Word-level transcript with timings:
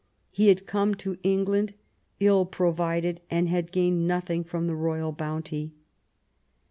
He 0.31 0.47
had 0.47 0.65
come 0.65 0.95
to 0.95 1.19
England, 1.21 1.75
ill 2.19 2.47
provided, 2.47 3.21
and 3.29 3.47
had 3.49 3.71
gained 3.71 4.07
nothing 4.07 4.43
from 4.43 4.65
the 4.65 4.73
royal 4.75 5.11
bounty. 5.11 5.73